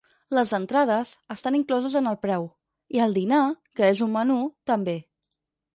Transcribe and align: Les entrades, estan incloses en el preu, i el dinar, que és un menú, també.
Les 0.35 0.53
entrades, 0.57 1.11
estan 1.35 1.57
incloses 1.59 1.97
en 2.01 2.11
el 2.13 2.19
preu, 2.25 2.49
i 2.97 3.05
el 3.09 3.17
dinar, 3.21 3.45
que 3.81 3.93
és 3.95 4.05
un 4.09 4.13
menú, 4.19 4.41
també. 4.73 4.99